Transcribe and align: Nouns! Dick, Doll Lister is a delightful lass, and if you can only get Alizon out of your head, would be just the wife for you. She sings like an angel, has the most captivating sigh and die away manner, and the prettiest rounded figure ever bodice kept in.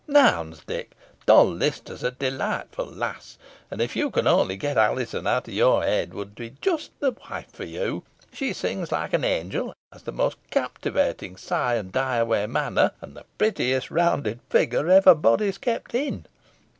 Nouns! 0.07 0.63
Dick, 0.65 0.93
Doll 1.27 1.45
Lister 1.51 1.93
is 1.93 2.01
a 2.01 2.09
delightful 2.09 2.87
lass, 2.87 3.37
and 3.69 3.79
if 3.79 3.95
you 3.95 4.09
can 4.09 4.25
only 4.25 4.57
get 4.57 4.75
Alizon 4.75 5.27
out 5.27 5.47
of 5.47 5.53
your 5.53 5.83
head, 5.83 6.15
would 6.15 6.33
be 6.33 6.55
just 6.59 6.89
the 6.99 7.11
wife 7.29 7.51
for 7.53 7.65
you. 7.65 8.01
She 8.33 8.51
sings 8.51 8.91
like 8.91 9.13
an 9.13 9.23
angel, 9.23 9.75
has 9.91 10.01
the 10.01 10.11
most 10.11 10.37
captivating 10.49 11.37
sigh 11.37 11.75
and 11.75 11.91
die 11.91 12.17
away 12.17 12.47
manner, 12.47 12.93
and 12.99 13.15
the 13.15 13.25
prettiest 13.37 13.91
rounded 13.91 14.39
figure 14.49 14.89
ever 14.89 15.13
bodice 15.13 15.59
kept 15.59 15.93
in. 15.93 16.25